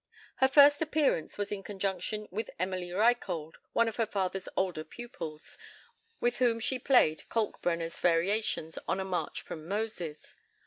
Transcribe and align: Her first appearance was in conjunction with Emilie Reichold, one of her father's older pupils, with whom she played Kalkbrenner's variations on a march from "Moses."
Her 0.37 0.47
first 0.47 0.81
appearance 0.81 1.37
was 1.37 1.51
in 1.51 1.61
conjunction 1.61 2.27
with 2.31 2.49
Emilie 2.59 2.89
Reichold, 2.91 3.57
one 3.73 3.87
of 3.87 3.97
her 3.97 4.07
father's 4.07 4.49
older 4.57 4.83
pupils, 4.83 5.59
with 6.19 6.37
whom 6.39 6.59
she 6.59 6.79
played 6.79 7.29
Kalkbrenner's 7.29 7.99
variations 7.99 8.79
on 8.87 8.99
a 8.99 9.05
march 9.05 9.43
from 9.43 9.67
"Moses." 9.67 10.35